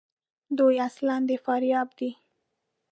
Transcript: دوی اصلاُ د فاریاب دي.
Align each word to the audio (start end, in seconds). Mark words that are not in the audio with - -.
دوی 0.57 0.75
اصلاُ 0.87 1.15
د 1.29 1.31
فاریاب 1.43 1.89
دي. 1.99 2.09